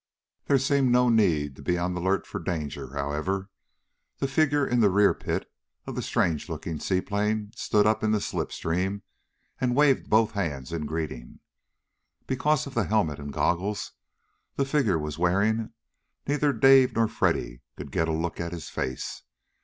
There 0.45 0.57
seemed 0.57 0.91
no 0.91 1.09
need 1.09 1.55
to 1.57 1.61
be 1.61 1.77
on 1.77 1.93
the 1.93 2.01
alert 2.01 2.25
for 2.25 2.39
danger, 2.39 2.95
however. 2.95 3.51
The 4.17 4.27
figure 4.27 4.65
in 4.65 4.79
the 4.79 4.89
rear 4.89 5.13
pit 5.13 5.45
of 5.85 5.93
the 5.93 6.01
strange 6.01 6.49
looking 6.49 6.79
seaplane 6.79 7.51
stood 7.55 7.85
up 7.85 8.03
in 8.03 8.09
the 8.09 8.19
slip 8.19 8.51
stream 8.51 9.03
and 9.59 9.75
waved 9.75 10.09
both 10.09 10.31
hands 10.31 10.73
in 10.73 10.87
greeting. 10.87 11.39
Because 12.25 12.65
of 12.65 12.73
the 12.73 12.85
helmet 12.85 13.19
and 13.19 13.31
goggles 13.31 13.91
the 14.55 14.65
figure 14.65 14.97
was 14.97 15.19
wearing 15.19 15.71
neither 16.27 16.51
Dave 16.51 16.95
nor 16.95 17.07
Freddy 17.07 17.61
could 17.77 17.91
get 17.91 18.07
a 18.09 18.11
look 18.11 18.39
at 18.39 18.53
his 18.53 18.69
face. 18.69 19.21